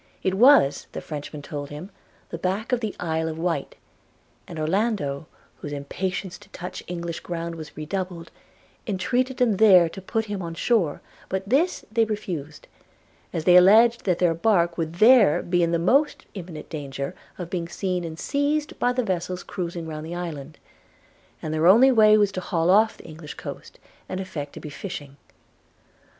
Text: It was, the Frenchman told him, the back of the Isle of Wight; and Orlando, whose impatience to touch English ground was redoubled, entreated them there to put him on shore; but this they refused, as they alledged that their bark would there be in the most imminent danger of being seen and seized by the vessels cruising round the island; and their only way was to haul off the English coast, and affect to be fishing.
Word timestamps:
It 0.23 0.33
was, 0.33 0.87
the 0.93 0.99
Frenchman 0.99 1.43
told 1.43 1.69
him, 1.69 1.91
the 2.29 2.39
back 2.39 2.71
of 2.71 2.79
the 2.79 2.95
Isle 2.99 3.29
of 3.29 3.37
Wight; 3.37 3.75
and 4.47 4.57
Orlando, 4.57 5.27
whose 5.57 5.71
impatience 5.71 6.39
to 6.39 6.49
touch 6.49 6.81
English 6.87 7.19
ground 7.19 7.53
was 7.53 7.77
redoubled, 7.77 8.31
entreated 8.87 9.37
them 9.37 9.57
there 9.57 9.87
to 9.89 10.01
put 10.01 10.25
him 10.25 10.41
on 10.41 10.55
shore; 10.55 11.01
but 11.29 11.47
this 11.47 11.85
they 11.91 12.03
refused, 12.05 12.65
as 13.31 13.43
they 13.43 13.55
alledged 13.55 14.05
that 14.05 14.17
their 14.17 14.33
bark 14.33 14.75
would 14.75 14.93
there 14.95 15.43
be 15.43 15.61
in 15.61 15.71
the 15.71 15.77
most 15.77 16.25
imminent 16.33 16.67
danger 16.69 17.13
of 17.37 17.51
being 17.51 17.67
seen 17.67 18.03
and 18.03 18.17
seized 18.17 18.79
by 18.79 18.91
the 18.91 19.03
vessels 19.03 19.43
cruising 19.43 19.85
round 19.85 20.03
the 20.03 20.15
island; 20.15 20.57
and 21.43 21.53
their 21.53 21.67
only 21.67 21.91
way 21.91 22.17
was 22.17 22.31
to 22.31 22.41
haul 22.41 22.71
off 22.71 22.97
the 22.97 23.05
English 23.07 23.35
coast, 23.35 23.77
and 24.09 24.19
affect 24.19 24.53
to 24.53 24.59
be 24.59 24.71
fishing. 24.71 25.17